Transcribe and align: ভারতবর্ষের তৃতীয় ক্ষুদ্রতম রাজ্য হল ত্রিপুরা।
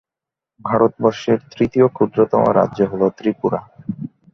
ভারতবর্ষের 0.65 1.39
তৃতীয় 1.51 1.87
ক্ষুদ্রতম 1.87 2.43
রাজ্য 2.57 2.79
হল 2.91 3.01
ত্রিপুরা। 3.17 3.59